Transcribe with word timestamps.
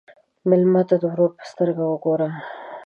مېلمه 0.49 0.81
ته 0.89 0.95
د 1.01 1.03
ورور 1.11 1.31
په 1.37 1.43
سترګه 1.51 1.83
وګوره. 1.87 2.29